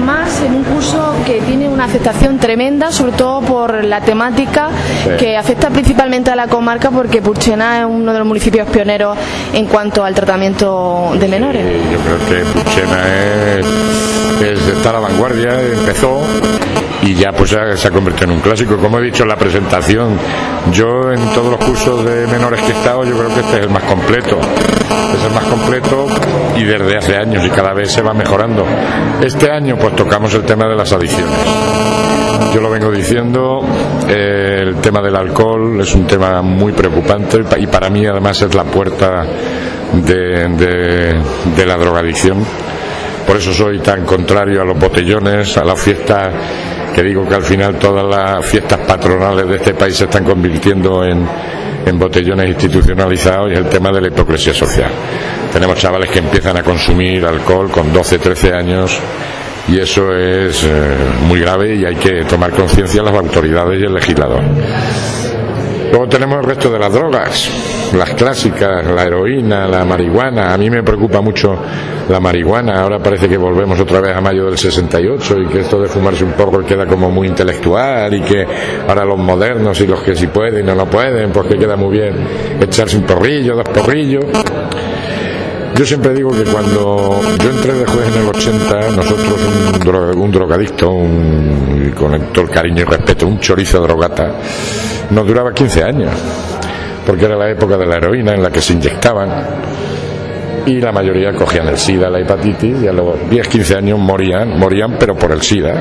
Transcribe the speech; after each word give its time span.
más 0.00 0.42
en 0.42 0.54
un 0.54 0.64
curso 0.64 1.14
que 1.24 1.40
tiene 1.40 1.68
una 1.68 1.84
aceptación 1.84 2.38
tremenda, 2.38 2.90
sobre 2.90 3.12
todo 3.12 3.40
por 3.40 3.84
la 3.84 4.00
temática 4.00 4.68
que 5.18 5.36
afecta 5.36 5.70
principalmente 5.70 6.30
a 6.30 6.36
la 6.36 6.48
comarca 6.48 6.90
porque 6.90 7.22
Purchena 7.22 7.80
es 7.80 7.86
uno 7.86 8.12
de 8.12 8.18
los 8.18 8.26
municipios 8.26 8.68
pioneros 8.68 9.16
en 9.52 9.66
cuanto 9.66 10.04
al 10.04 10.14
tratamiento 10.14 11.12
de 11.18 11.28
menores. 11.28 11.64
yo 11.90 11.98
creo 11.98 12.18
que 12.28 12.44
Purchena 12.50 13.02
es, 13.58 13.66
es 14.42 14.68
está 14.76 14.90
a 14.90 14.92
la 14.94 15.00
vanguardia, 15.00 15.60
empezó 15.60 16.20
y 17.02 17.14
ya 17.14 17.32
pues 17.32 17.50
se 17.50 17.88
ha 17.88 17.90
convertido 17.90 18.30
en 18.30 18.36
un 18.36 18.40
clásico. 18.40 18.76
Como 18.76 18.98
he 18.98 19.02
dicho 19.02 19.22
en 19.22 19.28
la 19.28 19.36
presentación, 19.36 20.18
yo 20.72 21.12
en 21.12 21.20
todos 21.34 21.50
los 21.50 21.64
cursos 21.64 22.04
de 22.04 22.26
menores 22.26 22.60
que 22.62 22.72
he 22.72 22.76
estado, 22.76 23.04
yo 23.04 23.16
creo 23.16 23.34
que 23.34 23.40
este 23.40 23.56
es 23.58 23.62
el 23.64 23.70
más 23.70 23.84
completo. 23.84 24.40
Es 25.16 25.24
el 25.24 25.32
más 25.32 25.44
completo 25.44 26.06
y 26.56 26.64
desde 26.64 26.96
hace 26.96 27.16
años 27.16 27.44
y 27.44 27.50
cada 27.50 27.72
vez 27.72 27.90
se 27.90 28.02
va 28.02 28.12
mejorando. 28.12 28.64
Este 29.22 29.50
año 29.50 29.76
pues 29.76 29.96
tocamos 29.96 30.34
el 30.34 30.42
tema 30.42 30.66
de 30.68 30.76
las 30.76 30.92
adicciones. 30.92 31.38
Yo 32.54 32.60
lo 32.60 32.70
vengo 32.70 32.90
diciendo, 32.90 33.60
eh, 34.08 34.58
el 34.62 34.76
tema 34.76 35.00
del 35.00 35.16
alcohol 35.16 35.80
es 35.80 35.94
un 35.94 36.06
tema 36.06 36.42
muy 36.42 36.72
preocupante 36.72 37.38
y 37.58 37.66
para 37.66 37.88
mí 37.88 38.06
además 38.06 38.42
es 38.42 38.54
la 38.54 38.64
puerta 38.64 39.24
de, 39.94 40.48
de 41.56 41.66
la 41.66 41.76
drogadicción. 41.76 42.44
Por 43.26 43.38
eso 43.38 43.52
soy 43.52 43.78
tan 43.80 44.04
contrario 44.04 44.62
a 44.62 44.64
los 44.64 44.78
botellones, 44.78 45.56
a 45.56 45.64
las 45.64 45.80
fiestas 45.80 46.32
que 46.94 47.02
digo 47.02 47.28
que 47.28 47.34
al 47.34 47.42
final 47.42 47.74
todas 47.78 48.04
las 48.04 48.44
fiestas 48.46 48.80
patronales 48.86 49.46
de 49.48 49.56
este 49.56 49.74
país 49.74 49.96
se 49.96 50.04
están 50.04 50.24
convirtiendo 50.24 51.04
en, 51.04 51.26
botellones 51.94 52.48
institucionalizados 52.48 53.52
y 53.52 53.54
el 53.54 53.68
tema 53.68 53.90
de 53.92 54.00
la 54.00 54.08
hipocresía 54.08 54.52
social. 54.52 54.90
Tenemos 55.52 55.78
chavales 55.78 56.10
que 56.10 56.18
empiezan 56.18 56.56
a 56.56 56.62
consumir 56.62 57.24
alcohol 57.24 57.70
con 57.70 57.92
12, 57.92 58.18
13 58.18 58.52
años 58.52 58.98
y 59.68 59.78
eso 59.78 60.14
es 60.14 60.64
eh, 60.64 60.68
muy 61.26 61.40
grave 61.40 61.74
y 61.74 61.84
hay 61.84 61.96
que 61.96 62.24
tomar 62.24 62.50
conciencia 62.50 63.02
las 63.02 63.14
autoridades 63.14 63.80
y 63.80 63.84
el 63.84 63.94
legislador. 63.94 64.42
Luego 65.90 66.08
tenemos 66.08 66.38
el 66.40 66.44
resto 66.44 66.70
de 66.70 66.78
las 66.78 66.92
drogas, 66.92 67.50
las 67.94 68.10
clásicas, 68.14 68.86
la 68.86 69.04
heroína, 69.04 69.66
la 69.66 69.84
marihuana. 69.84 70.52
A 70.52 70.58
mí 70.58 70.70
me 70.70 70.82
preocupa 70.82 71.20
mucho 71.20 71.56
la 72.08 72.20
marihuana. 72.20 72.80
Ahora 72.80 72.98
parece 72.98 73.28
que 73.28 73.36
volvemos 73.36 73.78
otra 73.80 74.00
vez 74.00 74.16
a 74.16 74.20
mayo 74.20 74.46
del 74.46 74.58
68 74.58 75.38
y 75.40 75.46
que 75.46 75.60
esto 75.60 75.80
de 75.80 75.88
fumarse 75.88 76.24
un 76.24 76.32
poco 76.32 76.64
queda 76.64 76.86
como 76.86 77.10
muy 77.10 77.28
intelectual 77.28 78.12
y 78.14 78.22
que 78.22 78.46
ahora 78.88 79.04
los 79.04 79.18
modernos 79.18 79.80
y 79.80 79.86
los 79.86 80.02
que 80.02 80.14
sí 80.14 80.26
pueden 80.28 80.64
y 80.64 80.66
no 80.66 80.74
lo 80.74 80.86
pueden, 80.86 81.30
pues 81.30 81.46
que 81.46 81.58
queda 81.58 81.76
muy 81.76 81.98
bien 81.98 82.14
echarse 82.60 82.96
un 82.96 83.04
porrillo, 83.04 83.56
dos 83.56 83.68
porrillos. 83.68 84.24
Yo 85.76 85.84
siempre 85.84 86.14
digo 86.14 86.30
que 86.30 86.44
cuando 86.44 87.20
yo 87.38 87.50
entré 87.50 87.74
de 87.74 87.84
juez 87.84 88.08
en 88.08 88.22
el 88.22 88.28
80, 88.28 88.90
nosotros, 88.92 90.14
un, 90.16 90.32
drogadicto, 90.32 90.90
un, 90.90 91.92
con 91.94 92.18
todo 92.32 92.46
el 92.46 92.50
cariño 92.50 92.80
y 92.80 92.84
respeto, 92.84 93.26
un 93.26 93.38
chorizo 93.38 93.82
drogata, 93.82 94.36
nos 95.10 95.26
duraba 95.26 95.52
15 95.52 95.82
años, 95.82 96.10
porque 97.06 97.24
era 97.24 97.36
la 97.36 97.48
época 97.48 97.76
de 97.76 97.86
la 97.86 97.96
heroína 97.96 98.34
en 98.34 98.42
la 98.42 98.50
que 98.50 98.60
se 98.60 98.72
inyectaban 98.72 99.30
y 100.66 100.80
la 100.80 100.90
mayoría 100.90 101.32
cogían 101.32 101.68
el 101.68 101.78
SIDA, 101.78 102.10
la 102.10 102.18
hepatitis 102.18 102.82
y 102.82 102.88
a 102.88 102.92
los 102.92 103.14
10-15 103.30 103.76
años 103.76 103.98
morían, 104.00 104.58
morían 104.58 104.96
pero 104.98 105.14
por 105.14 105.30
el 105.30 105.40
SIDA. 105.40 105.80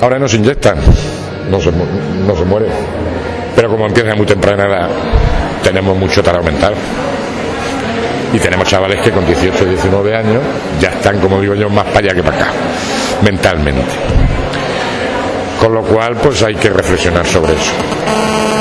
Ahora 0.00 0.18
no 0.18 0.28
se 0.28 0.36
inyectan, 0.36 0.76
no 1.50 1.58
se, 1.58 1.72
no 1.72 2.36
se 2.36 2.44
muere. 2.44 2.66
Pero 3.56 3.70
como 3.70 3.86
empieza 3.86 4.14
muy 4.14 4.26
temprana 4.26 4.64
edad, 4.66 4.88
tenemos 5.64 5.96
mucho 5.96 6.22
para 6.22 6.38
aumentar 6.38 6.74
y 8.32 8.38
tenemos 8.38 8.68
chavales 8.68 9.00
que 9.00 9.10
con 9.10 9.26
18 9.26 9.64
19 9.64 10.14
años 10.14 10.42
ya 10.80 10.90
están, 10.90 11.18
como 11.18 11.40
digo 11.40 11.54
yo, 11.54 11.70
más 11.70 11.86
para 11.86 12.00
allá 12.00 12.14
que 12.14 12.22
para 12.22 12.36
acá, 12.36 12.52
mentalmente. 13.24 13.92
Con 15.58 15.74
lo 15.74 15.82
cual, 15.82 16.14
pues 16.22 16.42
hay 16.42 16.54
que 16.54 16.68
reflexionar 16.68 17.26
sobre 17.26 17.54
eso. 17.54 17.72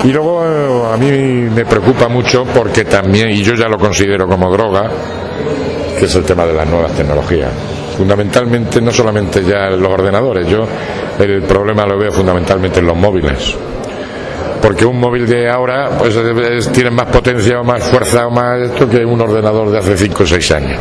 Y 0.04 0.12
luego 0.12 0.86
a 0.86 0.98
mí 0.98 1.10
me 1.10 1.66
preocupa 1.66 2.08
mucho 2.08 2.46
porque 2.46 2.86
también, 2.86 3.30
y 3.30 3.42
yo 3.44 3.56
ya 3.56 3.68
lo 3.68 3.78
considero 3.78 4.28
como 4.28 4.52
droga, 4.52 4.90
que 5.98 6.06
es 6.06 6.16
el 6.16 6.24
tema 6.24 6.46
de 6.46 6.54
las 6.54 6.68
nuevas 6.68 6.92
tecnologías. 6.94 7.52
Fundamentalmente, 7.98 8.80
no 8.80 8.92
solamente 8.92 9.44
ya 9.44 9.70
los 9.72 9.92
ordenadores, 9.92 10.48
yo 10.48 10.68
el 11.20 11.42
problema 11.44 11.86
lo 11.86 11.98
veo 11.98 12.12
fundamentalmente 12.12 12.80
en 12.80 12.88
los 12.88 12.96
móviles 12.96 13.56
porque 14.62 14.86
un 14.86 15.00
móvil 15.00 15.28
de 15.28 15.50
ahora 15.50 15.92
pues 15.98 16.18
tiene 16.72 16.90
más 16.90 17.08
potencia 17.08 17.62
o 17.62 17.64
más 17.64 17.84
fuerza 17.84 18.28
o 18.28 18.32
más 18.32 18.60
esto 18.62 18.90
que 18.90 19.06
un 19.06 19.22
ordenador 19.22 19.70
de 19.70 19.78
hace 19.78 19.96
5 19.96 20.24
o 20.24 20.26
6 20.26 20.52
años 20.52 20.80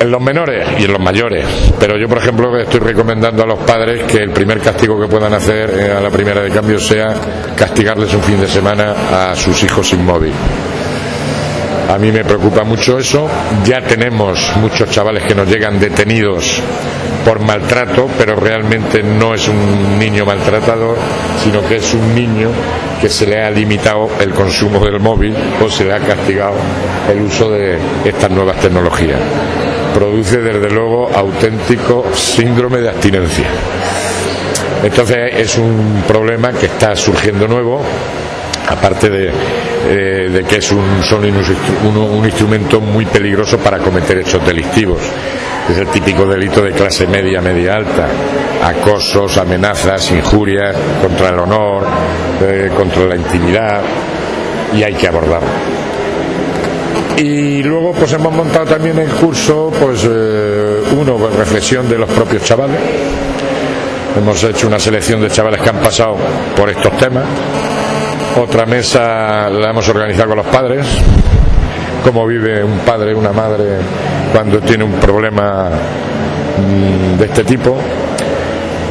en 0.00 0.10
los 0.10 0.20
menores 0.20 0.66
y 0.78 0.84
en 0.84 0.92
los 0.92 1.00
mayores. 1.00 1.44
Pero 1.78 1.98
yo, 1.98 2.08
por 2.08 2.18
ejemplo, 2.18 2.56
estoy 2.58 2.80
recomendando 2.80 3.42
a 3.42 3.46
los 3.46 3.58
padres 3.60 4.04
que 4.04 4.18
el 4.18 4.30
primer 4.30 4.60
castigo 4.60 5.00
que 5.00 5.06
puedan 5.06 5.32
hacer 5.34 5.70
eh, 5.70 5.92
a 5.92 6.00
la 6.00 6.10
primera 6.10 6.40
de 6.42 6.50
cambio 6.50 6.78
sea 6.78 7.14
castigarles 7.56 8.12
un 8.14 8.22
fin 8.22 8.40
de 8.40 8.48
semana 8.48 9.30
a 9.30 9.36
sus 9.36 9.62
hijos 9.62 9.88
sin 9.88 10.04
móvil. 10.04 10.32
A 11.88 11.96
mí 11.96 12.12
me 12.12 12.22
preocupa 12.22 12.64
mucho 12.64 12.98
eso. 12.98 13.28
Ya 13.64 13.80
tenemos 13.80 14.52
muchos 14.56 14.90
chavales 14.90 15.22
que 15.24 15.34
nos 15.34 15.48
llegan 15.48 15.80
detenidos 15.80 16.60
por 17.24 17.40
maltrato, 17.40 18.08
pero 18.18 18.36
realmente 18.36 19.02
no 19.02 19.34
es 19.34 19.48
un 19.48 19.98
niño 19.98 20.26
maltratador, 20.26 20.96
sino 21.42 21.66
que 21.66 21.76
es 21.76 21.94
un 21.94 22.14
niño 22.14 22.50
que 23.00 23.08
se 23.08 23.26
le 23.26 23.42
ha 23.42 23.50
limitado 23.50 24.10
el 24.20 24.34
consumo 24.34 24.84
del 24.84 25.00
móvil 25.00 25.34
o 25.64 25.70
se 25.70 25.84
le 25.84 25.94
ha 25.94 25.98
castigado 25.98 26.56
el 27.10 27.22
uso 27.22 27.50
de 27.50 27.78
estas 28.04 28.30
nuevas 28.30 28.56
tecnologías. 28.60 29.18
Produce 29.98 30.38
desde 30.38 30.70
luego 30.70 31.10
auténtico 31.12 32.04
síndrome 32.14 32.78
de 32.78 32.88
abstinencia. 32.88 33.46
Entonces 34.84 35.32
es 35.36 35.58
un 35.58 36.04
problema 36.06 36.52
que 36.52 36.66
está 36.66 36.94
surgiendo 36.94 37.48
nuevo, 37.48 37.80
aparte 38.68 39.10
de, 39.10 39.32
eh, 39.88 40.44
que 40.48 40.58
es 40.58 40.70
un, 40.70 41.02
son 41.02 41.24
un, 41.24 42.24
instrumento 42.24 42.80
muy 42.80 43.06
peligroso 43.06 43.58
para 43.58 43.78
cometer 43.78 44.18
hechos 44.18 44.46
delictivos. 44.46 45.00
Es 45.68 45.76
el 45.76 45.88
típico 45.88 46.26
delito 46.26 46.62
de 46.62 46.70
clase 46.70 47.08
media, 47.08 47.40
media 47.40 47.74
alta. 47.74 48.06
Acosos, 48.62 49.36
amenazas, 49.36 50.12
injurias 50.12 50.76
contra 51.02 51.30
el 51.30 51.40
honor, 51.40 51.84
eh, 52.46 52.70
contra 52.76 53.04
la 53.04 53.16
intimidad, 53.16 53.80
y 54.72 54.80
hay 54.80 54.94
que 54.94 55.08
abordarlo. 55.08 55.77
Y 57.18 57.62
luego 57.62 57.92
pues 57.92 58.12
hemos 58.12 58.32
montado 58.32 58.66
también 58.66 58.98
el 58.98 59.10
curso, 59.10 59.72
pues 59.80 60.06
eh, 60.08 60.80
uno, 60.98 61.16
pues, 61.16 61.34
reflexión 61.34 61.88
de 61.88 61.98
los 61.98 62.08
propios 62.10 62.42
chavales. 62.44 62.80
Hemos 64.16 64.42
hecho 64.44 64.66
una 64.66 64.78
selección 64.78 65.20
de 65.20 65.28
chavales 65.28 65.60
que 65.60 65.68
han 65.68 65.80
pasado 65.80 66.16
por 66.56 66.70
estos 66.70 66.96
temas 66.96 67.24
otra 68.40 68.66
mesa 68.66 69.50
la 69.50 69.70
hemos 69.70 69.88
organizado 69.88 70.28
con 70.28 70.36
los 70.38 70.46
padres, 70.46 70.86
cómo 72.04 72.26
vive 72.26 72.62
un 72.62 72.78
padre, 72.80 73.14
una 73.14 73.32
madre 73.32 73.78
cuando 74.32 74.60
tiene 74.60 74.84
un 74.84 74.92
problema 74.92 75.68
mm, 76.58 77.18
de 77.18 77.24
este 77.24 77.44
tipo. 77.44 77.76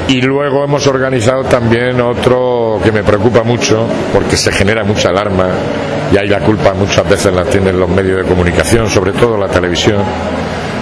Y 0.07 0.21
luego 0.21 0.63
hemos 0.63 0.87
organizado 0.87 1.43
también 1.43 1.99
otro 1.99 2.79
que 2.81 2.93
me 2.93 3.03
preocupa 3.03 3.43
mucho, 3.43 3.85
porque 4.13 4.37
se 4.37 4.51
genera 4.53 4.85
mucha 4.85 5.09
alarma 5.09 5.49
y 6.13 6.17
ahí 6.17 6.29
la 6.29 6.39
culpa 6.39 6.73
muchas 6.73 7.07
veces 7.09 7.33
la 7.33 7.43
tienen 7.43 7.77
los 7.77 7.89
medios 7.89 8.17
de 8.17 8.23
comunicación, 8.23 8.89
sobre 8.89 9.11
todo 9.11 9.37
la 9.37 9.49
televisión, 9.49 10.01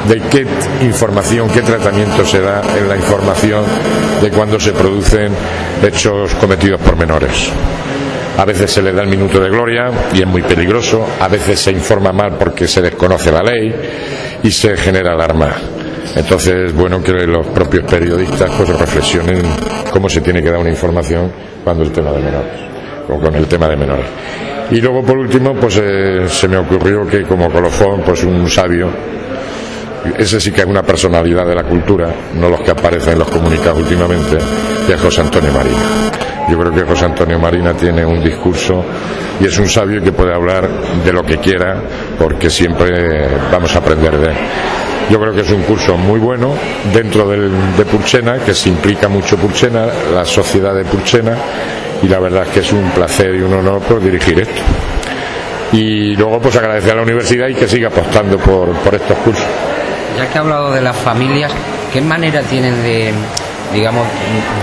de 0.08 0.22
qué 0.22 0.46
información, 0.86 1.50
qué 1.50 1.64
tratamiento 1.64 2.24
se 2.24 2.40
da 2.40 2.62
en 2.78 2.88
la 2.88 2.96
información 2.96 3.64
de 4.22 4.30
cuando 4.30 4.60
se 4.60 4.74
producen 4.74 5.32
hechos 5.84 6.36
cometidos 6.36 6.80
por 6.82 6.96
menores. 6.96 7.50
A 8.38 8.46
veces 8.46 8.72
se 8.72 8.84
le 8.84 8.92
da 8.92 9.02
el 9.02 9.08
minuto 9.08 9.40
de 9.40 9.50
gloria 9.50 9.90
y 10.14 10.22
es 10.22 10.28
muy 10.28 10.44
peligroso, 10.44 11.04
a 11.20 11.28
veces 11.28 11.60
se 11.60 11.72
informa 11.72 12.12
mal 12.12 12.36
porque 12.38 12.68
se 12.68 12.82
desconoce 12.82 13.32
la 13.32 13.42
ley 13.42 13.74
y 14.44 14.52
se 14.52 14.78
genera 14.78 15.14
alarma. 15.14 15.56
Entonces 16.16 16.68
es 16.68 16.74
bueno 16.74 17.04
que 17.04 17.12
los 17.12 17.46
propios 17.48 17.84
periodistas 17.84 18.50
pues 18.58 18.70
reflexionen 18.70 19.42
cómo 19.92 20.08
se 20.08 20.22
tiene 20.22 20.42
que 20.42 20.50
dar 20.50 20.60
una 20.60 20.70
información 20.70 21.32
cuando 21.64 21.84
el 21.84 21.92
tema 21.92 22.12
de 22.12 22.20
menores, 22.20 22.54
o 23.10 23.20
con 23.20 23.36
el 23.36 23.46
tema 23.48 23.68
de 23.68 23.76
menores. 23.76 24.06
Y 24.72 24.82
luego 24.82 25.04
por 25.04 25.18
último 25.18 25.54
pues 25.56 25.80
eh, 25.82 26.26
se 26.30 26.48
me 26.48 26.58
ocurrió 26.58 27.06
que 27.06 27.24
como 27.24 27.52
colofón 27.52 28.02
pues 28.02 28.24
un 28.24 28.50
sabio 28.50 28.90
ese 30.18 30.40
sí 30.40 30.52
que 30.52 30.62
es 30.62 30.68
una 30.68 30.84
personalidad 30.84 31.46
de 31.46 31.56
la 31.56 31.64
cultura, 31.64 32.14
no 32.36 32.50
los 32.50 32.62
que 32.62 32.72
aparecen 32.72 33.14
en 33.14 33.20
los 33.20 33.30
comunicados 33.30 33.80
últimamente, 33.80 34.38
que 34.86 34.94
es 34.94 35.02
José 35.02 35.22
Antonio 35.22 35.52
Marina. 35.52 35.82
Yo 36.50 36.60
creo 36.60 36.72
que 36.72 36.84
José 36.84 37.06
Antonio 37.06 37.40
Marina 37.40 37.74
tiene 37.74 38.06
un 38.06 38.24
discurso 38.24 38.86
y 39.40 39.46
es 39.46 39.58
un 39.58 39.68
sabio 39.68 40.04
que 40.04 40.12
puede 40.12 40.34
hablar 40.34 40.70
de 41.04 41.12
lo 41.12 41.24
que 41.24 41.38
quiera 41.38 41.82
porque 42.20 42.50
siempre 42.50 43.28
vamos 43.52 43.76
a 43.76 43.80
aprender 43.80 44.18
de 44.18 44.28
él. 44.28 44.38
Yo 45.10 45.20
creo 45.20 45.34
que 45.34 45.42
es 45.42 45.52
un 45.52 45.62
curso 45.64 45.98
muy 45.98 46.20
bueno 46.20 46.56
dentro 46.92 47.28
de 47.30 47.86
Purchena, 47.86 48.40
que 48.40 48.54
se 48.54 48.70
implica 48.70 49.08
mucho 49.08 49.38
Purchena, 49.38 49.86
la 50.14 50.26
sociedad 50.26 50.74
de 50.74 50.84
Purchena, 50.84 51.38
y 52.02 52.08
la 52.08 52.20
verdad 52.20 52.44
es 52.44 52.50
que 52.50 52.60
es 52.62 52.74
un 52.74 52.90
placer 52.92 53.36
y 53.36 53.42
un 53.42 53.54
honor 53.54 53.82
por 53.82 54.02
dirigir 54.02 54.40
esto. 54.40 54.62
Y 55.72 56.16
luego 56.16 56.40
pues 56.40 56.56
agradecer 56.56 56.94
a 56.94 56.96
la 56.96 57.02
universidad 57.04 57.48
y 57.48 57.56
que 57.56 57.68
siga 57.68 57.90
apostando 57.90 58.38
por, 58.38 58.72
por 58.78 58.96
estos 58.96 59.18
cursos. 59.20 59.46
Ya 60.18 60.28
que 60.28 60.38
ha 60.38 60.42
hablado 60.42 60.72
de 60.72 60.82
las 60.82 60.96
familias, 60.96 61.52
¿qué 61.94 62.02
manera 62.02 62.42
tienen 62.42 62.82
de, 62.82 63.14
digamos, 63.74 64.08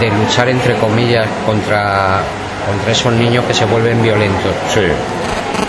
de 0.00 0.09
luchar 0.11 0.49
entre 0.49 0.75
comillas 0.75 1.27
contra, 1.47 2.21
contra 2.67 2.93
esos 2.93 3.12
niños 3.12 3.44
que 3.44 3.55
se 3.55 3.65
vuelven 3.65 4.03
violentos? 4.03 4.53
Sí. 4.73 4.81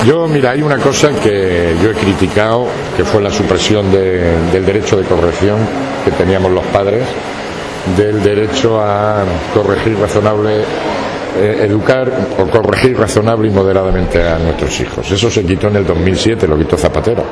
Yo, 0.05 0.27
mira, 0.27 0.51
hay 0.51 0.61
una 0.61 0.77
cosa 0.77 1.11
que 1.11 1.75
yo 1.81 1.91
he 1.91 1.93
criticado, 1.93 2.67
que 2.97 3.05
fue 3.05 3.21
la 3.21 3.31
supresión 3.31 3.89
del 3.91 4.65
derecho 4.65 4.97
de 4.97 5.03
corrección 5.03 5.59
que 6.03 6.11
teníamos 6.11 6.51
los 6.51 6.65
padres, 6.65 7.05
del 7.97 8.21
derecho 8.21 8.81
a 8.81 9.23
corregir 9.53 9.97
razonable, 9.97 10.61
eh, 11.37 11.65
educar 11.67 12.11
o 12.37 12.49
corregir 12.49 12.97
razonable 12.97 13.47
y 13.47 13.51
moderadamente 13.51 14.21
a 14.21 14.37
nuestros 14.39 14.77
hijos. 14.81 15.09
Eso 15.09 15.31
se 15.31 15.45
quitó 15.45 15.67
en 15.67 15.77
el 15.77 15.85
2007, 15.85 16.47
lo 16.47 16.57
quitó 16.57 16.75
Zapatero. 16.75 17.23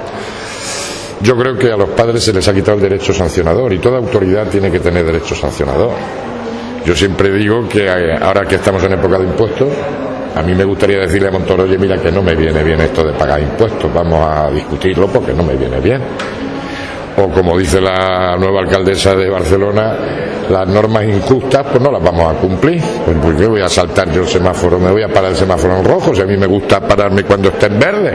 Yo 1.22 1.38
creo 1.38 1.58
que 1.58 1.72
a 1.72 1.78
los 1.78 1.90
padres 1.90 2.24
se 2.24 2.34
les 2.34 2.48
ha 2.48 2.54
quitado 2.54 2.78
el 2.78 2.84
derecho 2.84 3.14
sancionador 3.14 3.74
y 3.74 3.80
toda 3.80 3.98
autoridad 3.98 4.48
tiene 4.48 4.72
que 4.72 4.80
tener 4.80 5.06
derecho 5.06 5.36
sancionador. 5.36 5.92
Yo 6.86 6.96
siempre 6.96 7.32
digo 7.32 7.68
que 7.70 7.86
eh, 7.86 8.18
ahora 8.20 8.46
que 8.46 8.56
estamos 8.56 8.84
en 8.84 8.94
época 8.94 9.20
de 9.20 9.26
impuestos, 9.26 9.70
a 10.36 10.42
mí 10.42 10.56
me 10.56 10.64
gustaría 10.64 11.00
decirle 11.00 11.28
a 11.28 11.32
Montoro, 11.32 11.64
oye, 11.64 11.78
mira 11.78 11.98
que 11.98 12.12
no 12.12 12.22
me 12.22 12.36
viene 12.36 12.64
bien 12.64 12.80
esto 12.82 13.04
de 13.04 13.14
pagar 13.14 13.42
impuestos, 13.42 13.94
vamos 13.94 14.26
a 14.26 14.50
discutirlo 14.50 15.08
porque 15.08 15.34
no 15.34 15.44
me 15.44 15.56
viene 15.56 15.80
bien. 15.80 16.02
O 17.18 17.30
como 17.30 17.58
dice 17.58 17.82
la 17.82 18.38
nueva 18.38 18.62
alcaldesa 18.62 19.14
de 19.16 19.30
Barcelona, 19.30 19.96
las 20.50 20.68
normas 20.68 21.04
injustas 21.04 21.66
pues 21.70 21.82
no 21.82 21.92
las 21.92 22.02
vamos 22.02 22.34
a 22.34 22.40
cumplir. 22.40 22.82
Pues 23.06 23.18
porque 23.22 23.48
voy 23.48 23.62
a 23.62 23.70
saltar 23.70 24.12
yo 24.12 24.22
el 24.22 24.28
semáforo, 24.28 24.80
me 24.80 24.92
voy 24.92 25.04
a 25.04 25.10
parar 25.10 25.32
el 25.32 25.38
semáforo 25.38 25.78
en 25.78 25.86
rojo, 25.86 26.16
si 26.16 26.22
a 26.22 26.26
mí 26.26 26.38
me 26.38 26.48
gusta 26.48 26.80
pararme 26.80 27.24
cuando 27.24 27.50
esté 27.50 27.68
en 27.68 27.80
verde, 27.80 28.14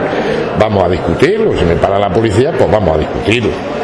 vamos 0.58 0.84
a 0.84 0.88
discutirlo. 0.88 1.56
Si 1.56 1.64
me 1.64 1.76
para 1.76 1.98
la 1.98 2.08
policía, 2.10 2.52
pues 2.56 2.70
vamos 2.70 2.96
a 2.96 2.98
discutirlo. 2.98 3.75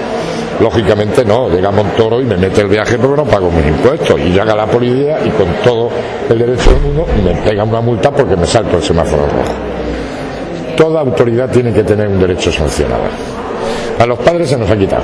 Lógicamente 0.63 1.25
no, 1.25 1.49
llega 1.49 1.73
Montoro 1.73 2.21
y 2.21 2.25
me 2.25 2.37
mete 2.37 2.61
el 2.61 2.69
viaje 2.69 2.97
porque 2.97 3.17
no 3.17 3.25
pago 3.29 3.51
mis 3.51 3.67
impuestos. 3.67 4.17
Y 4.21 4.31
llega 4.31 4.55
la 4.55 4.67
policía 4.67 5.19
y 5.25 5.31
con 5.31 5.49
todo 5.65 5.91
el 6.31 6.39
derecho 6.39 6.71
del 6.71 6.83
mundo 6.83 7.07
me 7.25 7.35
pega 7.35 7.65
una 7.65 7.81
multa 7.81 8.13
porque 8.13 8.37
me 8.37 8.47
salto 8.47 8.77
el 8.77 8.83
semáforo 8.83 9.25
rojo. 9.25 9.53
Toda 10.77 11.01
autoridad 11.01 11.51
tiene 11.51 11.73
que 11.73 11.83
tener 11.83 12.07
un 12.07 12.21
derecho 12.21 12.53
sancionado. 12.53 13.03
A 13.99 14.07
los 14.07 14.21
padres 14.21 14.51
se 14.51 14.57
nos 14.57 14.71
ha 14.71 14.77
quitado. 14.77 15.03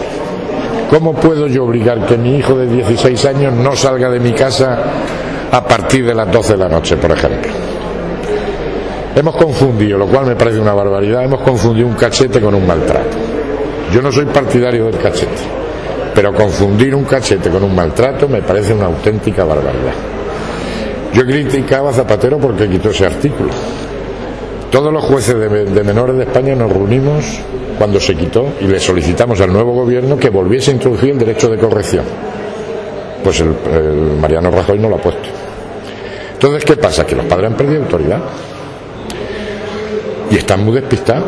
¿Cómo 0.90 1.12
puedo 1.14 1.48
yo 1.48 1.64
obligar 1.64 2.06
que 2.06 2.16
mi 2.16 2.36
hijo 2.36 2.56
de 2.56 2.68
16 2.68 3.24
años 3.24 3.52
no 3.52 3.74
salga 3.74 4.08
de 4.10 4.20
mi 4.20 4.32
casa 4.34 4.78
a 5.50 5.64
partir 5.64 6.06
de 6.06 6.14
las 6.14 6.30
12 6.30 6.52
de 6.52 6.58
la 6.58 6.68
noche, 6.68 6.96
por 6.96 7.10
ejemplo? 7.10 7.50
Hemos 9.16 9.34
confundido, 9.34 9.98
lo 9.98 10.06
cual 10.06 10.26
me 10.26 10.36
parece 10.36 10.60
una 10.60 10.72
barbaridad, 10.72 11.24
hemos 11.24 11.40
confundido 11.40 11.88
un 11.88 11.94
cachete 11.94 12.40
con 12.40 12.54
un 12.54 12.64
maltrato. 12.64 13.17
Yo 13.92 14.02
no 14.02 14.12
soy 14.12 14.26
partidario 14.26 14.86
del 14.86 14.98
cachete, 14.98 15.42
pero 16.14 16.34
confundir 16.34 16.94
un 16.94 17.04
cachete 17.04 17.48
con 17.48 17.62
un 17.64 17.74
maltrato 17.74 18.28
me 18.28 18.42
parece 18.42 18.74
una 18.74 18.86
auténtica 18.86 19.44
barbaridad. 19.44 19.94
Yo 21.14 21.24
criticaba 21.24 21.90
a 21.90 21.92
Zapatero 21.92 22.38
porque 22.38 22.68
quitó 22.68 22.90
ese 22.90 23.06
artículo. 23.06 23.50
Todos 24.70 24.92
los 24.92 25.02
jueces 25.04 25.36
de, 25.38 25.82
menores 25.84 26.16
de 26.16 26.24
España 26.24 26.54
nos 26.54 26.70
reunimos 26.70 27.24
cuando 27.78 27.98
se 27.98 28.14
quitó 28.14 28.46
y 28.60 28.64
le 28.64 28.78
solicitamos 28.78 29.40
al 29.40 29.52
nuevo 29.52 29.72
gobierno 29.72 30.18
que 30.18 30.28
volviese 30.28 30.70
a 30.70 30.74
introducir 30.74 31.10
el 31.10 31.18
derecho 31.18 31.48
de 31.48 31.56
corrección. 31.56 32.04
Pues 33.24 33.40
el, 33.40 33.54
el 33.72 34.18
Mariano 34.20 34.50
Rajoy 34.50 34.78
no 34.78 34.90
lo 34.90 34.96
ha 34.96 35.00
puesto. 35.00 35.28
Entonces, 36.34 36.64
¿qué 36.64 36.76
pasa? 36.76 37.06
Que 37.06 37.16
los 37.16 37.24
padres 37.24 37.50
han 37.50 37.56
perdido 37.56 37.82
autoridad 37.82 38.20
y 40.30 40.36
están 40.36 40.64
muy 40.64 40.74
despistados. 40.74 41.24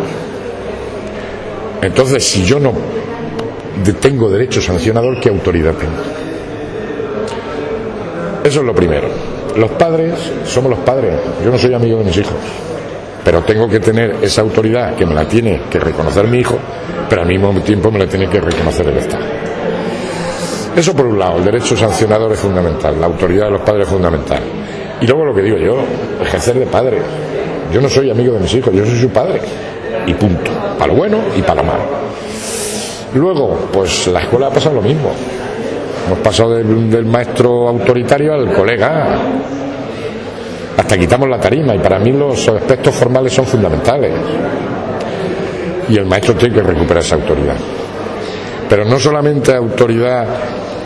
Entonces, 1.82 2.25
si 2.25 2.44
yo 2.44 2.59
no 2.61 2.73
tengo 4.00 4.31
derecho 4.31 4.61
sancionador, 4.61 5.19
¿qué 5.21 5.29
autoridad 5.29 5.75
tengo? 5.75 5.93
Eso 8.44 8.61
es 8.61 8.67
lo 8.67 8.75
primero. 8.75 9.09
Los 9.56 9.71
padres 9.73 10.15
somos 10.44 10.71
los 10.71 10.81
padres. 10.81 11.15
Yo 11.44 11.50
no 11.50 11.59
soy 11.59 11.75
amigo 11.75 11.99
de 11.99 12.05
mis 12.05 12.17
hijos. 12.17 12.35
Pero 13.25 13.43
tengo 13.43 13.69
que 13.69 13.81
tener 13.81 14.17
esa 14.23 14.41
autoridad 14.41 14.94
que 14.94 15.05
me 15.05 15.15
la 15.15 15.29
tiene 15.29 15.62
que 15.71 15.79
reconocer 15.79 16.27
mi 16.27 16.38
hijo, 16.38 16.59
pero 17.09 17.23
al 17.23 17.29
mismo 17.29 17.53
tiempo 17.61 17.91
me 17.91 17.99
la 17.99 18.06
tiene 18.06 18.29
que 18.29 18.41
reconocer 18.41 18.88
el 18.88 18.97
Estado. 18.97 19.25
Eso 20.75 20.94
por 20.94 21.06
un 21.06 21.19
lado, 21.19 21.38
el 21.38 21.44
derecho 21.44 21.76
sancionador 21.76 22.33
es 22.33 22.38
fundamental, 22.38 22.99
la 22.99 23.06
autoridad 23.06 23.47
de 23.47 23.50
los 23.50 23.61
padres 23.62 23.87
es 23.87 23.93
fundamental. 23.93 24.41
Y 25.00 25.06
luego 25.06 25.26
lo 25.26 25.35
que 25.35 25.43
digo 25.43 25.59
yo, 25.59 25.76
ejercer 26.23 26.59
de 26.59 26.67
padre. 26.67 26.99
Yo 27.73 27.81
no 27.81 27.88
soy 27.88 28.11
amigo 28.11 28.35
de 28.35 28.41
mis 28.41 28.55
hijos, 28.55 28.73
yo 28.73 28.85
soy 28.87 28.99
su 28.99 29.11
padre. 29.11 29.41
Y 30.06 30.14
punto. 30.14 30.50
Para 30.78 30.92
lo 30.92 30.98
bueno 30.98 31.19
y 31.37 31.42
para 31.42 31.62
lo 31.62 31.69
malo. 31.69 31.82
Luego, 33.14 33.69
pues 33.72 34.06
la 34.06 34.20
escuela 34.20 34.46
ha 34.46 34.50
pasado 34.50 34.76
lo 34.76 34.82
mismo. 34.82 35.10
Hemos 36.06 36.19
pasado 36.20 36.54
del, 36.54 37.04
maestro 37.04 37.69
autoritario 37.69 38.34
al 38.34 38.52
colega. 38.52 39.19
Hasta 40.76 40.98
quitamos 40.98 41.28
la 41.28 41.38
tarima 41.38 41.75
y 41.75 41.78
para 41.78 41.98
mí 41.98 42.12
los 42.12 42.48
aspectos 42.48 42.94
formales 42.94 43.32
son 43.32 43.46
fundamentales. 43.46 44.12
Y 45.88 45.96
el 45.96 46.06
maestro 46.06 46.34
tiene 46.34 46.54
que 46.54 46.62
recuperar 46.62 47.02
esa 47.02 47.16
autoridad. 47.16 47.56
Pero 48.69 48.84
no 48.84 48.98
solamente 48.98 49.54
autoridad 49.54 50.26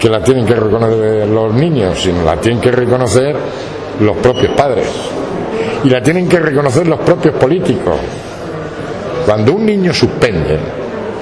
que 0.01 0.09
la 0.09 0.23
tienen 0.23 0.47
que 0.47 0.55
reconocer 0.55 1.29
los 1.29 1.53
niños, 1.53 1.99
sino 2.03 2.25
la 2.25 2.37
tienen 2.37 2.61
que 2.61 2.71
reconocer 2.71 3.37
los 4.01 4.17
propios 4.17 4.53
padres. 4.55 4.89
Y 5.85 5.91
la 5.91 6.03
tienen 6.03 6.27
que 6.27 6.39
reconocer 6.39 6.87
los 6.87 7.01
propios 7.01 7.35
políticos. 7.35 7.97
Cuando 9.25 9.55
un 9.55 9.65
niño 9.65 9.93
suspende, 9.95 10.59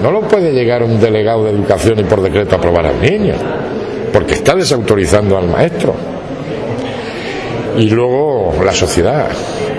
no 0.03 0.11
lo 0.11 0.23
puede 0.23 0.53
llegar 0.53 0.83
un 0.83 1.01
delegado 1.01 1.45
de 1.45 1.51
educación 1.51 2.01
y 2.01 2.05
por 2.05 2.21
decreto 2.21 2.57
aprobar 2.57 2.87
al 2.87 3.01
niño, 3.01 3.35
porque 4.13 4.35
está 4.35 4.55
desautorizando 4.55 5.39
al 5.39 5.49
maestro. 5.49 5.95
Y 7.79 7.89
luego 7.89 8.55
la 8.65 8.73
sociedad 8.73 9.29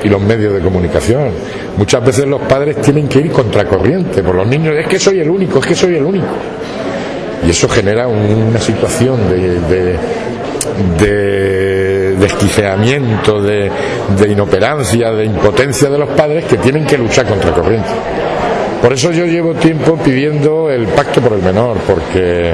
y 0.04 0.10
los 0.10 0.22
medios 0.22 0.54
de 0.54 0.62
comunicación. 0.62 1.30
Muchas 1.78 2.04
veces 2.04 2.26
los 2.26 2.42
padres 2.42 2.82
tienen 2.82 3.08
que 3.08 3.20
ir 3.20 3.32
contracorriente 3.32 4.24
por 4.24 4.36
los 4.36 4.48
niños. 4.48 4.76
Es 4.78 4.88
que 4.88 5.00
soy 5.00 5.20
el 5.20 5.30
único, 5.30 5.60
es 5.60 5.66
que 5.66 5.76
soy 5.76 5.96
el 5.96 6.04
único. 6.04 6.28
Y 7.46 7.50
eso 7.50 7.68
genera 7.68 8.08
una 8.08 8.60
situación 8.60 9.30
de, 9.30 9.60
de 9.60 10.00
desquiciamiento, 12.24 13.42
de, 13.42 13.70
de, 14.18 14.32
inoperancia, 14.32 15.12
de 15.12 15.26
impotencia 15.26 15.90
de 15.90 15.98
los 15.98 16.10
padres 16.10 16.46
que 16.46 16.58
tienen 16.58 16.86
que 16.86 16.98
luchar 16.98 17.26
contra 17.26 17.52
corriente. 17.52 17.90
Por 18.82 18.94
eso 18.94 19.12
yo 19.12 19.26
llevo 19.26 19.54
tiempo 19.54 19.98
pidiendo 19.98 20.70
el 20.70 20.88
pacto 20.88 21.22
por 21.22 21.34
el 21.34 21.42
menor, 21.42 21.78
porque 21.88 22.54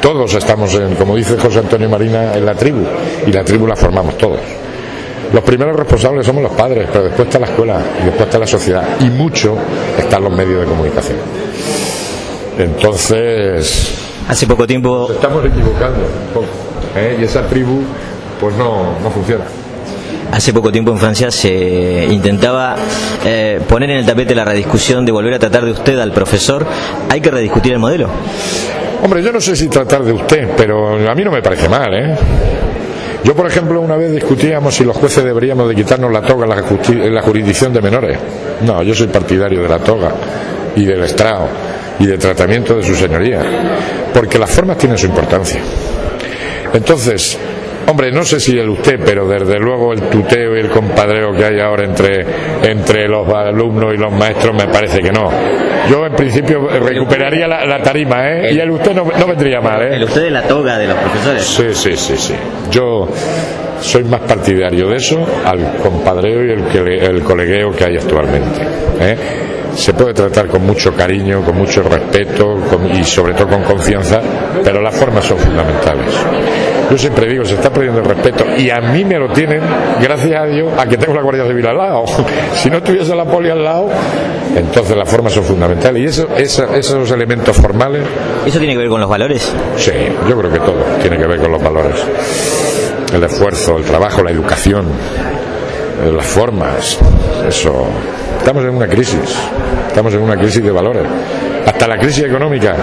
todos 0.00 0.34
estamos, 0.34 0.74
en, 0.74 0.94
como 0.94 1.16
dice 1.16 1.36
José 1.38 1.60
Antonio 1.60 1.88
Marina, 1.88 2.34
en 2.34 2.44
la 2.44 2.54
tribu, 2.54 2.84
y 3.26 3.32
la 3.32 3.44
tribu 3.44 3.66
la 3.66 3.76
formamos 3.76 4.16
todos. 4.16 4.40
Los 5.32 5.44
primeros 5.44 5.76
responsables 5.76 6.26
somos 6.26 6.42
los 6.42 6.52
padres, 6.52 6.88
pero 6.92 7.04
después 7.04 7.28
está 7.28 7.38
la 7.38 7.46
escuela 7.46 7.80
y 8.00 8.04
después 8.06 8.26
está 8.26 8.38
la 8.38 8.46
sociedad, 8.46 8.84
y 9.00 9.04
mucho 9.04 9.56
están 9.98 10.24
los 10.24 10.32
medios 10.32 10.60
de 10.60 10.66
comunicación. 10.66 11.18
Entonces. 12.58 13.94
Hace 14.28 14.46
poco 14.46 14.66
tiempo. 14.66 15.06
Nos 15.08 15.16
estamos 15.16 15.44
equivocando 15.44 15.98
un 16.00 16.34
poco, 16.34 16.46
¿eh? 16.96 17.16
y 17.20 17.24
esa 17.24 17.46
tribu 17.46 17.82
pues 18.40 18.54
no, 18.56 18.98
no 19.02 19.10
funciona. 19.10 19.44
Hace 20.32 20.52
poco 20.52 20.70
tiempo 20.70 20.92
en 20.92 20.98
Francia 20.98 21.30
se 21.30 22.06
intentaba 22.08 22.76
eh, 23.24 23.60
poner 23.68 23.90
en 23.90 23.96
el 23.98 24.06
tapete 24.06 24.34
la 24.34 24.44
rediscusión 24.44 25.04
de 25.04 25.10
volver 25.10 25.34
a 25.34 25.38
tratar 25.38 25.64
de 25.64 25.72
usted 25.72 25.98
al 25.98 26.12
profesor. 26.12 26.64
¿Hay 27.08 27.20
que 27.20 27.30
rediscutir 27.30 27.72
el 27.72 27.80
modelo? 27.80 28.08
Hombre, 29.02 29.22
yo 29.22 29.32
no 29.32 29.40
sé 29.40 29.56
si 29.56 29.68
tratar 29.68 30.04
de 30.04 30.12
usted, 30.12 30.50
pero 30.56 31.10
a 31.10 31.14
mí 31.14 31.24
no 31.24 31.32
me 31.32 31.42
parece 31.42 31.68
mal, 31.68 31.92
¿eh? 31.94 32.16
Yo, 33.24 33.34
por 33.34 33.46
ejemplo, 33.46 33.80
una 33.80 33.96
vez 33.96 34.12
discutíamos 34.12 34.74
si 34.74 34.84
los 34.84 34.96
jueces 34.96 35.24
deberíamos 35.24 35.68
de 35.68 35.74
quitarnos 35.74 36.10
la 36.10 36.22
toga 36.22 36.46
en 36.46 37.14
la, 37.14 37.22
jurisdicción 37.22 37.72
de 37.72 37.82
menores. 37.82 38.18
No, 38.62 38.82
yo 38.82 38.94
soy 38.94 39.08
partidario 39.08 39.62
de 39.62 39.68
la 39.68 39.78
toga 39.78 40.12
y 40.74 40.84
del 40.84 41.02
estrado 41.02 41.48
y 41.98 42.06
del 42.06 42.18
tratamiento 42.18 42.76
de 42.76 42.82
su 42.82 42.94
señoría, 42.94 43.42
porque 44.14 44.38
las 44.38 44.50
formas 44.50 44.78
tienen 44.78 44.96
su 44.96 45.06
importancia. 45.06 45.60
Entonces, 46.72 47.38
Hombre, 47.86 48.12
no 48.12 48.22
sé 48.22 48.38
si 48.38 48.58
el 48.58 48.68
usted, 48.68 49.00
pero 49.04 49.26
desde 49.26 49.58
luego 49.58 49.92
el 49.92 50.02
tuteo 50.02 50.56
y 50.56 50.60
el 50.60 50.68
compadreo 50.68 51.32
que 51.32 51.44
hay 51.44 51.60
ahora 51.60 51.84
entre, 51.84 52.24
entre 52.62 53.08
los 53.08 53.28
alumnos 53.28 53.94
y 53.94 53.96
los 53.96 54.12
maestros 54.12 54.54
me 54.54 54.66
parece 54.68 55.00
que 55.00 55.10
no. 55.10 55.30
Yo 55.90 56.06
en 56.06 56.14
principio 56.14 56.68
recuperaría 56.68 57.48
la, 57.48 57.82
tarima, 57.82 58.28
¿eh? 58.28 58.52
y 58.52 58.58
el 58.58 58.70
usted 58.70 58.94
no, 58.94 59.04
vendría 59.04 59.60
mal, 59.60 59.82
¿eh? 59.82 59.96
El 59.96 60.04
usted 60.04 60.22
de 60.22 60.30
la 60.30 60.42
toga 60.42 60.78
de 60.78 60.86
los 60.86 60.96
profesores. 60.96 61.42
Sí, 61.42 61.64
sí, 61.72 61.96
sí, 61.96 62.16
sí. 62.16 62.34
Yo 62.70 63.08
soy 63.80 64.04
más 64.04 64.20
partidario 64.20 64.88
de 64.88 64.96
eso 64.96 65.26
al 65.44 65.78
compadreo 65.78 66.44
y 66.44 66.50
el, 66.52 67.02
el 67.02 67.22
colegueo 67.22 67.72
que 67.72 67.84
hay 67.84 67.96
actualmente. 67.96 68.60
¿eh? 69.00 69.16
se 69.74 69.94
puede 69.94 70.14
tratar 70.14 70.48
con 70.48 70.66
mucho 70.66 70.94
cariño, 70.94 71.42
con 71.42 71.56
mucho 71.56 71.82
respeto 71.82 72.56
y 72.92 73.04
sobre 73.04 73.34
todo 73.34 73.48
con 73.48 73.62
confianza, 73.62 74.20
pero 74.62 74.80
las 74.80 74.94
formas 74.94 75.24
son 75.24 75.38
fundamentales. 75.38 76.14
Yo 76.90 76.98
siempre 76.98 77.28
digo, 77.28 77.44
se 77.44 77.54
está 77.54 77.70
perdiendo 77.70 78.00
el 78.00 78.06
respeto 78.06 78.44
y 78.58 78.68
a 78.68 78.80
mí 78.80 79.04
me 79.04 79.16
lo 79.16 79.28
tienen, 79.28 79.60
gracias 80.00 80.40
a 80.40 80.44
Dios, 80.46 80.72
a 80.76 80.86
que 80.86 80.96
tengo 80.96 81.14
la 81.14 81.22
Guardia 81.22 81.46
Civil 81.46 81.66
al 81.66 81.76
lado. 81.76 82.04
si 82.54 82.68
no 82.68 82.82
tuviese 82.82 83.14
la 83.14 83.24
poli 83.24 83.48
al 83.48 83.62
lado, 83.62 83.88
entonces 84.56 84.96
las 84.96 85.08
formas 85.08 85.32
son 85.32 85.44
fundamentales. 85.44 86.02
Y 86.02 86.06
eso, 86.06 86.28
esos 86.36 87.10
elementos 87.12 87.56
formales. 87.56 88.02
¿Eso 88.44 88.58
tiene 88.58 88.74
que 88.74 88.80
ver 88.80 88.88
con 88.88 89.00
los 89.00 89.08
valores? 89.08 89.52
Sí, 89.76 89.92
yo 90.28 90.36
creo 90.38 90.52
que 90.52 90.58
todo 90.58 90.82
tiene 91.00 91.16
que 91.16 91.26
ver 91.26 91.38
con 91.38 91.52
los 91.52 91.62
valores. 91.62 91.94
El 93.14 93.22
esfuerzo, 93.22 93.76
el 93.76 93.84
trabajo, 93.84 94.22
la 94.22 94.30
educación, 94.30 94.86
las 96.12 96.26
formas, 96.26 96.98
eso. 97.46 97.86
Estamos 98.38 98.64
en 98.64 98.70
una 98.70 98.88
crisis, 98.88 99.36
estamos 99.88 100.14
en 100.14 100.22
una 100.22 100.36
crisis 100.36 100.62
de 100.62 100.70
valores. 100.70 101.04
Hasta 101.66 101.86
la 101.86 101.98
crisis 101.98 102.24
económica 102.24 102.74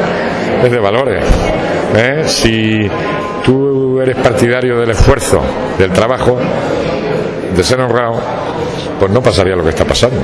es 0.64 0.72
de 0.72 0.80
valores. 0.80 1.24
¿eh? 1.96 2.24
Si 2.26 2.90
tú 3.44 3.87
eres 4.02 4.16
partidario 4.18 4.80
del 4.80 4.92
esfuerzo, 4.92 5.42
del 5.78 5.92
trabajo, 5.92 6.38
de 7.56 7.64
ser 7.64 7.80
honrado, 7.80 8.20
pues 9.00 9.12
no 9.12 9.22
pasaría 9.22 9.56
lo 9.56 9.64
que 9.64 9.70
está 9.70 9.86
pasando. 9.86 10.20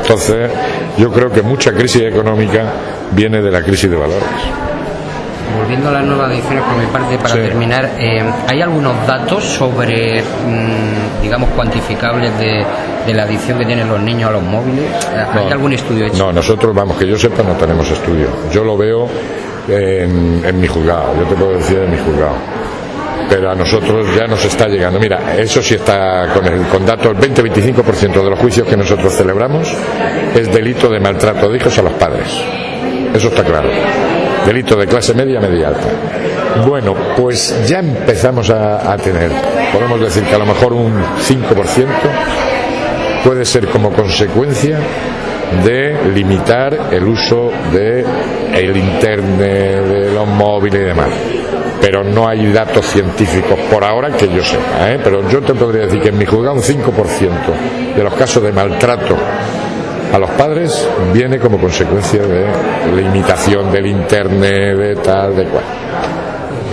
Entonces, 0.00 0.50
yo 0.98 1.10
creo 1.10 1.30
que 1.30 1.42
mucha 1.42 1.72
crisis 1.72 2.02
económica 2.02 2.64
viene 3.12 3.40
de 3.40 3.50
la 3.50 3.62
crisis 3.62 3.90
de 3.90 3.96
valores. 3.96 4.24
Volviendo 5.58 5.88
a 5.88 5.92
las 5.92 6.04
nuevas 6.04 6.32
ediciones 6.32 6.62
por 6.64 6.76
mi 6.76 6.86
parte, 6.86 7.16
para 7.16 7.34
terminar, 7.34 7.90
eh, 7.98 8.22
¿hay 8.48 8.60
algunos 8.60 9.06
datos 9.06 9.44
sobre, 9.44 10.20
mm, 10.20 11.22
digamos, 11.22 11.48
cuantificables 11.50 12.38
de, 12.38 12.66
la 13.14 13.22
adicción 13.22 13.58
que 13.58 13.66
tienen 13.66 13.88
los 13.88 14.00
niños 14.00 14.30
a 14.30 14.32
los 14.32 14.42
móviles? 14.42 14.84
¿Hay 15.34 15.50
algún 15.52 15.72
estudio 15.72 16.06
hecho? 16.06 16.26
No, 16.26 16.32
nosotros, 16.32 16.74
vamos, 16.74 16.96
que 16.96 17.06
yo 17.06 17.16
sepa, 17.16 17.42
no 17.42 17.52
tenemos 17.54 17.90
estudio. 17.90 18.28
Yo 18.50 18.64
lo 18.64 18.76
veo 18.76 19.08
en, 19.68 20.60
mi 20.60 20.66
juzgado, 20.66 21.14
yo 21.18 21.24
te 21.24 21.34
puedo 21.34 21.52
decir 21.52 21.78
en 21.78 21.90
mi 21.90 21.98
juzgado 21.98 22.34
pero 23.34 23.50
a 23.50 23.54
nosotros 23.56 24.06
ya 24.14 24.28
nos 24.28 24.44
está 24.44 24.68
llegando. 24.68 25.00
Mira, 25.00 25.34
eso 25.36 25.60
sí 25.60 25.74
está 25.74 26.32
con 26.32 26.46
el 26.46 26.68
con 26.68 26.86
datos, 26.86 27.06
el 27.06 27.16
20-25% 27.16 28.22
de 28.22 28.30
los 28.30 28.38
juicios 28.38 28.68
que 28.68 28.76
nosotros 28.76 29.12
celebramos 29.12 29.68
es 30.36 30.52
delito 30.52 30.88
de 30.88 31.00
maltrato 31.00 31.50
de 31.50 31.56
hijos 31.56 31.76
a 31.76 31.82
los 31.82 31.94
padres. 31.94 32.28
Eso 33.12 33.26
está 33.26 33.42
claro. 33.42 33.68
Delito 34.46 34.76
de 34.76 34.86
clase 34.86 35.14
media, 35.14 35.40
media 35.40 35.66
alta. 35.66 36.64
Bueno, 36.64 36.94
pues 37.16 37.66
ya 37.66 37.80
empezamos 37.80 38.50
a, 38.50 38.96
tener, 38.98 39.32
podemos 39.72 40.00
decir 40.00 40.22
que 40.22 40.34
a 40.36 40.38
lo 40.38 40.46
mejor 40.46 40.72
un 40.72 40.94
5% 40.94 41.86
puede 43.24 43.44
ser 43.44 43.66
como 43.66 43.90
consecuencia 43.92 44.78
de 45.64 46.12
limitar 46.14 46.92
el 46.92 47.02
uso 47.02 47.50
de 47.72 48.04
el 48.54 48.76
internet, 48.76 49.84
de 49.86 50.12
los 50.12 50.28
móviles 50.28 50.82
y 50.82 50.84
demás. 50.84 51.33
Pero 51.84 52.02
no 52.02 52.26
hay 52.26 52.50
datos 52.50 52.86
científicos 52.86 53.58
por 53.70 53.84
ahora 53.84 54.10
que 54.16 54.26
yo 54.26 54.42
sepa. 54.42 54.90
¿eh? 54.90 54.98
Pero 55.04 55.28
yo 55.28 55.42
te 55.42 55.52
podría 55.52 55.82
decir 55.82 56.00
que 56.00 56.08
en 56.08 56.16
mi 56.16 56.24
juzgado 56.24 56.56
un 56.56 56.62
5% 56.62 57.94
de 57.94 58.02
los 58.02 58.14
casos 58.14 58.42
de 58.42 58.52
maltrato 58.52 59.14
a 60.10 60.18
los 60.18 60.30
padres 60.30 60.88
viene 61.12 61.38
como 61.38 61.58
consecuencia 61.58 62.22
de 62.22 62.46
la 62.94 63.02
imitación 63.02 63.70
del 63.70 63.86
internet, 63.88 64.78
de 64.78 64.96
tal, 64.96 65.36
de 65.36 65.44
cual. 65.44 65.64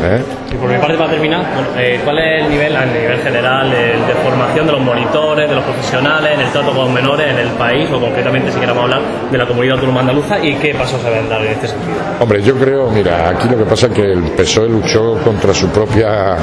¿Eh? 0.03 0.21
Y 0.51 0.55
por 0.55 0.69
mi 0.69 0.77
parte, 0.77 0.97
para 0.97 1.11
terminar, 1.11 1.45
eh, 1.77 1.99
¿cuál 2.03 2.17
es 2.19 2.43
el 2.43 2.49
nivel, 2.49 2.75
a 2.75 2.85
nivel 2.85 3.19
general, 3.19 3.69
de, 3.69 4.13
formación 4.23 4.65
de 4.65 4.71
los 4.71 4.81
monitores, 4.81 5.49
de 5.49 5.55
los 5.55 5.63
profesionales, 5.63 6.31
en 6.33 6.41
el 6.41 6.51
trato 6.51 6.71
con 6.71 6.85
los 6.85 6.91
menores 6.91 7.29
en 7.29 7.39
el 7.39 7.49
país, 7.49 7.89
o 7.91 7.99
concretamente, 7.99 8.51
si 8.51 8.59
queramos 8.59 8.83
hablar, 8.83 9.01
de 9.31 9.37
la 9.37 9.45
comunidad 9.45 9.75
autónoma 9.75 10.01
andaluza, 10.01 10.43
y 10.43 10.55
qué 10.55 10.73
pasos 10.73 11.01
se 11.01 11.09
deben 11.09 11.29
dar 11.29 11.41
en 11.41 11.51
este 11.51 11.67
sentido? 11.67 11.95
Hombre, 12.19 12.41
yo 12.41 12.55
creo, 12.55 12.89
mira, 12.89 13.29
aquí 13.29 13.47
lo 13.47 13.57
que 13.57 13.65
pasa 13.65 13.87
es 13.87 13.93
que 13.93 14.11
el 14.11 14.23
PSOE 14.35 14.69
luchó 14.69 15.17
contra 15.23 15.53
su 15.53 15.69
propia 15.69 16.35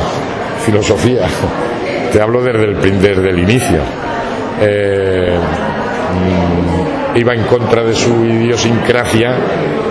filosofía. 0.64 1.22
Te 2.12 2.20
hablo 2.20 2.42
desde 2.42 2.64
el, 2.64 3.00
desde 3.00 3.28
el 3.28 3.38
inicio. 3.38 3.80
Eh, 4.60 5.38
mm, 6.14 7.16
iba 7.18 7.34
en 7.34 7.44
contra 7.44 7.82
de 7.82 7.94
su 7.94 8.24
idiosincrasia 8.24 9.34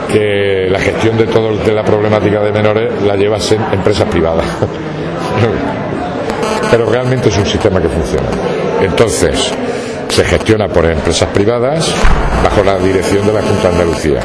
que 0.07 0.47
la 0.69 0.79
gestión 0.79 1.17
de 1.17 1.25
todo 1.25 1.55
de 1.55 1.71
la 1.71 1.83
problemática 1.83 2.41
de 2.41 2.51
menores 2.51 3.01
la 3.03 3.15
lleva 3.15 3.38
a 3.38 3.74
empresas 3.74 4.07
privadas. 4.09 4.45
Pero 6.71 6.89
realmente 6.89 7.29
es 7.29 7.38
un 7.38 7.45
sistema 7.45 7.81
que 7.81 7.88
funciona. 7.88 8.27
Entonces, 8.81 9.53
se 10.09 10.24
gestiona 10.24 10.67
por 10.67 10.86
empresas 10.86 11.29
privadas 11.29 11.93
bajo 12.43 12.63
la 12.63 12.77
dirección 12.77 13.25
de 13.25 13.33
la 13.33 13.41
Junta 13.41 13.69
de 13.69 13.74
Andalucía. 13.74 14.19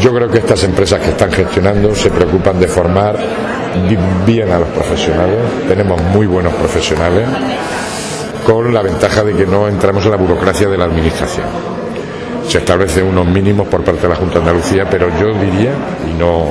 Yo 0.00 0.12
creo 0.12 0.28
que 0.28 0.38
estas 0.38 0.62
empresas 0.64 1.00
que 1.00 1.10
están 1.10 1.32
gestionando 1.32 1.94
se 1.94 2.10
preocupan 2.10 2.60
de 2.60 2.68
formar 2.68 3.16
bien 4.26 4.52
a 4.52 4.58
los 4.58 4.68
profesionales. 4.68 5.38
Tenemos 5.68 6.00
muy 6.02 6.26
buenos 6.26 6.52
profesionales 6.54 7.26
con 8.44 8.72
la 8.72 8.82
ventaja 8.82 9.24
de 9.24 9.34
que 9.34 9.46
no 9.46 9.68
entramos 9.68 10.04
en 10.04 10.10
la 10.10 10.16
burocracia 10.16 10.68
de 10.68 10.76
la 10.76 10.84
administración 10.84 11.46
se 12.48 12.58
establecen 12.58 13.06
unos 13.06 13.26
mínimos 13.26 13.66
por 13.68 13.82
parte 13.82 14.02
de 14.02 14.08
la 14.08 14.16
Junta 14.16 14.34
de 14.34 14.40
Andalucía, 14.40 14.86
pero 14.90 15.08
yo 15.18 15.32
diría, 15.34 15.72
y 16.08 16.14
no, 16.18 16.46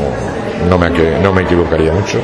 no, 0.70 0.78
me, 0.78 0.90
no 1.22 1.34
me 1.34 1.44
equivocaría 1.44 1.92
mucho, 1.92 2.20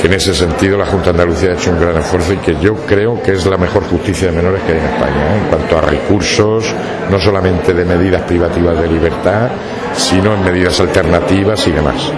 que 0.00 0.06
en 0.06 0.14
ese 0.14 0.32
sentido 0.32 0.78
la 0.78 0.86
Junta 0.86 1.06
de 1.06 1.10
Andalucía 1.10 1.50
ha 1.50 1.54
hecho 1.54 1.70
un 1.70 1.80
gran 1.80 1.96
esfuerzo 1.96 2.32
y 2.32 2.36
que 2.36 2.56
yo 2.60 2.74
creo 2.86 3.20
que 3.20 3.32
es 3.32 3.46
la 3.46 3.56
mejor 3.56 3.84
justicia 3.84 4.30
de 4.30 4.36
menores 4.36 4.62
que 4.62 4.72
hay 4.72 4.78
en 4.78 4.84
España, 4.84 5.34
¿eh? 5.34 5.38
en 5.42 5.48
cuanto 5.48 5.78
a 5.78 5.80
recursos, 5.80 6.64
no 7.10 7.18
solamente 7.18 7.74
de 7.74 7.84
medidas 7.84 8.22
privativas 8.22 8.80
de 8.80 8.86
libertad, 8.86 9.48
sino 9.96 10.34
en 10.34 10.44
medidas 10.44 10.78
alternativas 10.78 11.66
y 11.66 11.72
demás. 11.72 12.12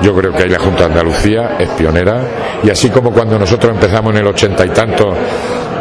Yo 0.00 0.14
creo 0.14 0.32
que 0.32 0.44
ahí 0.44 0.48
la 0.48 0.58
Junta 0.58 0.80
de 0.80 0.84
Andalucía 0.86 1.56
es 1.58 1.68
pionera 1.70 2.22
y 2.62 2.70
así 2.70 2.88
como 2.88 3.12
cuando 3.12 3.38
nosotros 3.38 3.74
empezamos 3.74 4.14
en 4.14 4.20
el 4.20 4.26
ochenta 4.26 4.64
y 4.64 4.70
tanto 4.70 5.14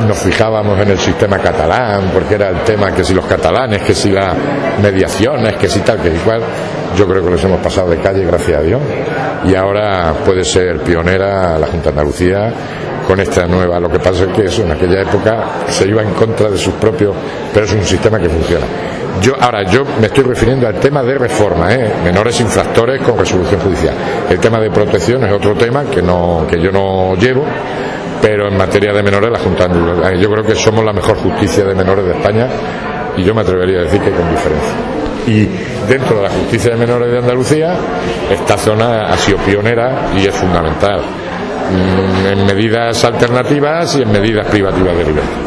nos 0.06 0.18
fijábamos 0.20 0.80
en 0.80 0.90
el 0.90 1.00
sistema 1.00 1.38
catalán, 1.40 2.12
porque 2.14 2.36
era 2.36 2.50
el 2.50 2.62
tema 2.62 2.92
que 2.92 3.04
si 3.04 3.14
los 3.14 3.26
catalanes, 3.26 3.82
que 3.82 3.94
si 3.94 4.12
las 4.12 4.36
mediaciones, 4.82 5.56
que 5.56 5.68
si 5.68 5.80
tal, 5.80 6.00
que 6.00 6.10
igual, 6.10 6.42
yo 6.96 7.08
creo 7.08 7.24
que 7.24 7.32
los 7.32 7.44
hemos 7.44 7.60
pasado 7.62 7.90
de 7.90 7.98
calle, 7.98 8.26
gracias 8.26 8.60
a 8.60 8.62
Dios, 8.62 8.82
y 9.46 9.56
ahora 9.56 10.14
puede 10.26 10.44
ser 10.44 10.80
pionera 10.80 11.58
la 11.58 11.68
Junta 11.68 11.86
de 11.86 11.90
Andalucía 11.90 12.54
con 13.08 13.20
esta 13.20 13.48
nueva. 13.48 13.80
Lo 13.80 13.90
que 13.90 14.00
pasa 14.00 14.26
es 14.26 14.30
que 14.36 14.46
eso 14.46 14.64
en 14.64 14.72
aquella 14.72 15.02
época 15.02 15.44
se 15.70 15.88
iba 15.88 16.02
en 16.02 16.14
contra 16.14 16.50
de 16.50 16.58
sus 16.58 16.74
propios, 16.76 17.16
pero 17.54 17.66
es 17.66 17.74
un 17.74 17.84
sistema 17.84 18.20
que 18.20 18.30
funciona. 18.30 18.66
Yo, 19.22 19.34
ahora, 19.40 19.64
yo 19.64 19.84
me 20.00 20.08
estoy 20.08 20.26
refiriendo 20.26 20.68
al 20.68 20.76
tema 20.76 21.02
de 21.02 21.18
reforma, 21.18 21.74
¿eh? 21.74 21.92
menores 22.04 22.40
infractores 22.40 23.02
con 23.02 23.18
resolución 23.18 23.60
judicial. 23.62 23.96
El 24.30 24.40
tema 24.40 24.60
de 24.60 24.70
protección 24.70 25.24
es 25.24 25.32
otro 25.32 25.56
tema 25.56 25.86
que, 25.86 26.04
no, 26.04 26.46
que 26.48 26.62
yo 26.62 26.72
no 26.72 27.16
llevo, 27.16 27.44
pero 28.22 28.48
en 28.48 28.58
materia 28.58 28.94
de 28.94 29.04
menores 29.04 29.32
la 29.32 29.40
Junta 29.40 29.68
yo 30.20 30.30
creo 30.32 30.44
que 30.44 30.56
somos 30.56 30.84
la 30.84 30.94
mejor 30.94 31.18
justicia 31.18 31.64
de 31.64 31.76
menores 31.76 32.06
de 32.06 32.12
España 32.12 32.48
y 33.16 33.24
yo 33.24 33.34
me 33.34 33.42
atrevería 33.42 33.80
a 33.80 33.84
decir 33.84 34.02
que 34.02 34.12
con 34.12 34.30
diferencia. 34.30 34.74
Y 35.28 35.46
dentro 35.90 36.18
de 36.18 36.24
la 36.24 36.30
justicia 36.30 36.72
de 36.72 36.78
menores 36.78 37.12
de 37.12 37.18
Andalucía, 37.18 37.76
esta 38.32 38.58
zona 38.58 39.08
ha 39.08 39.18
sido 39.18 39.38
pionera 39.40 40.12
y 40.16 40.26
es 40.26 40.36
fundamental 40.36 41.02
mm, 41.02 42.28
en 42.28 42.46
medidas 42.46 43.04
alternativas 43.04 43.98
y 43.98 44.04
en 44.04 44.12
medidas 44.12 44.48
privativas 44.48 44.98
de 44.98 45.04
libertad. 45.04 45.47